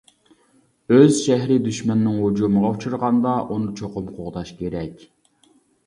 [0.95, 5.11] ئۆز شەھىرى دۈشمەننىڭ ھۇجۇمىغا ئۇچرىغاندا، ئۇنى چوقۇم قوغداش كېرەك!